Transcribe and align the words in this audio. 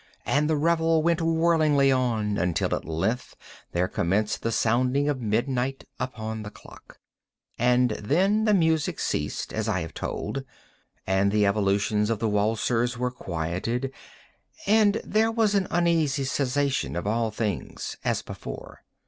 And 0.25 0.49
the 0.49 0.55
revel 0.57 1.03
went 1.03 1.19
whirlingly 1.21 1.91
on, 1.91 2.35
until 2.39 2.73
at 2.73 2.85
length 2.85 3.35
there 3.71 3.87
commenced 3.87 4.41
the 4.41 4.51
sounding 4.51 5.07
of 5.07 5.21
midnight 5.21 5.83
upon 5.99 6.41
the 6.41 6.49
clock. 6.49 6.97
And 7.59 7.91
then 7.91 8.45
the 8.45 8.53
music 8.55 8.99
ceased, 8.99 9.53
as 9.53 9.69
I 9.69 9.81
have 9.81 9.93
told; 9.93 10.43
and 11.05 11.31
the 11.31 11.45
evolutions 11.45 12.09
of 12.09 12.17
the 12.17 12.27
waltzers 12.27 12.97
were 12.97 13.11
quieted; 13.11 13.91
and 14.65 14.99
there 15.05 15.31
was 15.31 15.53
an 15.53 15.67
uneasy 15.69 16.23
cessation 16.23 16.95
of 16.95 17.05
all 17.05 17.29
things 17.29 17.95
as 18.03 18.23
before. 18.23 18.79